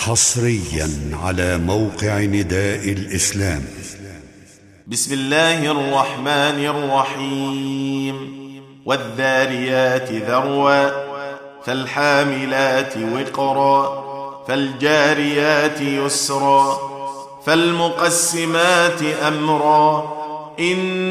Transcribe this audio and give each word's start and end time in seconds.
حصريا 0.00 0.90
على 1.24 1.58
موقع 1.58 2.18
نداء 2.18 2.92
الإسلام. 2.92 3.64
بسم 4.86 5.14
الله 5.14 5.70
الرحمن 5.70 6.66
الرحيم. 6.66 8.40
والذاريات 8.86 10.12
ذروا 10.12 10.90
فالحاملات 11.66 12.94
وقرا 12.96 14.04
فالجاريات 14.48 15.80
يسرا 15.80 16.78
فالمقسمات 17.46 19.02
أمرا. 19.02 20.12
إنما 20.60 21.02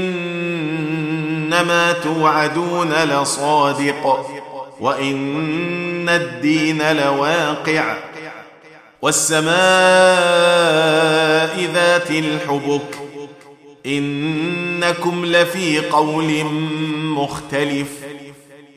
توعدون 1.92 2.94
لصادق 2.94 4.26
وإن 4.80 6.10
الدين 6.10 6.92
لواقع. 6.92 8.09
والسماء 9.02 9.50
ذات 11.74 12.12
الحبك 12.12 13.00
إنكم 13.86 15.26
لفي 15.26 15.80
قول 15.80 16.44
مختلف 17.04 17.88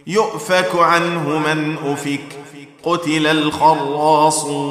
يؤفك 0.06 0.76
عنه 0.76 1.38
من 1.38 1.76
أفك 1.84 2.38
قتل 2.82 3.26
الخراصون 3.26 4.62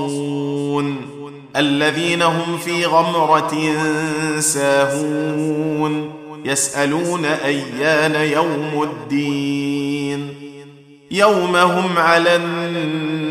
الذين 1.55 2.21
هم 2.21 2.57
في 2.57 2.85
غمرة 2.85 3.55
ساهون 4.39 6.13
يسألون 6.45 7.25
أيان 7.25 8.15
يوم 8.15 8.83
الدين 8.83 10.33
يوم 11.11 11.55
هم 11.55 11.97
على 11.97 12.35
النار 12.35 13.30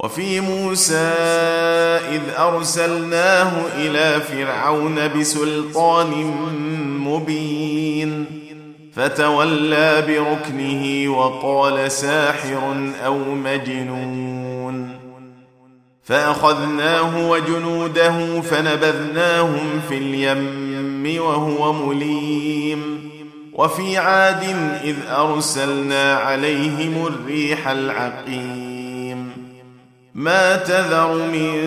وفي 0.00 0.40
موسى 0.40 1.14
إذ 2.10 2.20
أرسلناه 2.38 3.52
إلى 3.76 4.20
فرعون 4.20 5.08
بسلطان 5.08 6.10
مبين 7.00 8.26
فتولى 8.94 10.04
بركنه 10.08 11.12
وقال 11.18 11.92
ساحر 11.92 12.90
أو 13.04 13.18
مجنون. 13.18 14.90
فأخذناه 16.02 17.30
وجنوده 17.30 18.40
فنبذناهم 18.40 19.80
في 19.88 19.98
اليم 19.98 21.22
وهو 21.22 21.72
مليم. 21.72 23.10
وفي 23.52 23.96
عاد 23.96 24.44
إذ 24.84 24.96
أرسلنا 25.08 26.14
عليهم 26.14 27.06
الريح 27.06 27.68
العقيم. 27.68 28.95
ما 30.16 30.56
تذر 30.56 31.14
من 31.32 31.62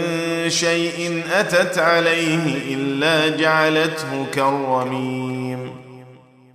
شيء 0.50 1.24
أتت 1.34 1.78
عليه 1.78 2.76
إلا 2.76 3.38
جعلته 3.38 4.26
كالرميم. 4.34 5.72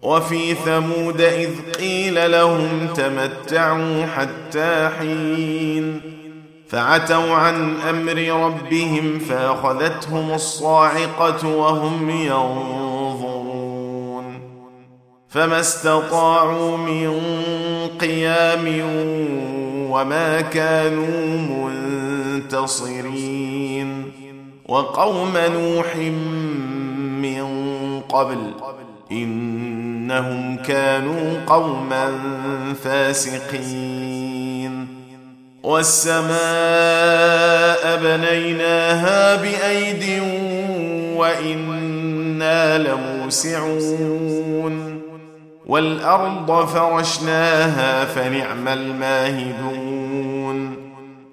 وفي 0.03 0.55
ثمود 0.55 1.21
إذ 1.21 1.51
قيل 1.79 2.33
لهم 2.33 2.89
تمتعوا 2.97 4.07
حتى 4.07 4.91
حين. 4.99 6.01
فعتوا 6.69 7.35
عن 7.35 7.75
أمر 7.91 8.45
ربهم 8.47 9.19
فأخذتهم 9.19 10.33
الصاعقة 10.33 11.49
وهم 11.49 12.11
ينظرون. 12.11 13.45
فما 15.29 15.61
استطاعوا 15.61 16.77
من 16.77 17.21
قيام 18.01 18.67
وما 19.95 20.41
كانوا 20.41 21.71
منتصرين. 22.59 24.13
وقوم 24.69 25.33
نوح 25.37 25.97
من 27.23 27.45
قبل 28.01 28.39
إنهم 29.13 30.57
كانوا 30.57 31.41
قوما 31.47 32.19
فاسقين. 32.85 34.87
والسماء 35.63 36.33
بنيناها 38.03 39.37
بأيد 39.37 40.23
وإنا 41.17 42.79
لموسعون. 42.79 44.75
والأرض 45.67 46.67
فرشناها 46.67 48.05
فنعم 48.05 48.69
الماهدون. 48.69 49.84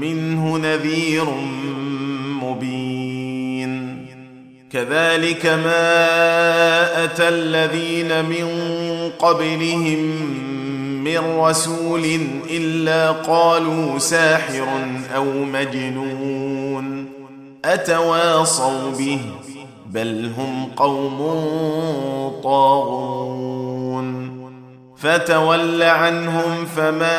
منه 0.00 0.58
نذير 0.58 1.24
مبين. 2.42 4.06
كذلك 4.72 5.46
ما 5.46 7.04
أتى 7.04 7.28
الذين 7.28 8.24
من 8.24 8.48
قبلهم 9.18 9.98
من 11.04 11.18
رسول 11.18 12.20
إلا 12.50 13.10
قالوا 13.10 13.98
ساحر 13.98 14.68
أو 15.14 15.24
مجنون. 15.24 17.06
أتواصوا 17.64 18.90
به 18.98 19.20
بل 19.86 20.30
هم 20.38 20.68
قوم 20.76 21.18
طاغون. 22.42 24.38
فتول 24.96 25.82
عنهم 25.82 26.66
فما 26.76 27.18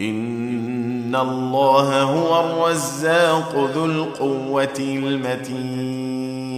إن 0.00 1.16
الله 1.16 2.02
هو 2.02 2.40
الرزاق 2.40 3.70
ذو 3.74 3.84
القوة 3.84 4.78
المتين. 4.78 6.50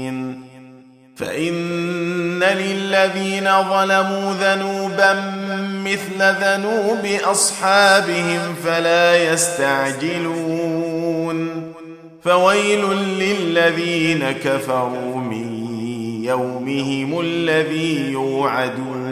فإن 1.17 2.43
للذين 2.43 3.44
ظلموا 3.44 4.33
ذنوبا 4.33 5.15
مثل 5.85 6.19
ذنوب 6.19 7.06
أصحابهم 7.25 8.55
فلا 8.65 9.33
يستعجلون. 9.33 10.93
فويل 12.25 12.85
للذين 12.95 14.33
كفروا 14.33 15.17
من 15.17 15.49
يومهم 16.25 17.21
الذي 17.21 18.12
يوعدون. 18.12 19.12